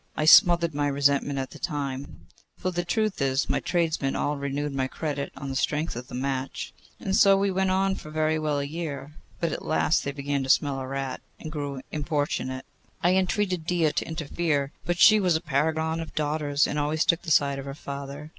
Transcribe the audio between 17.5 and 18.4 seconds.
of her father.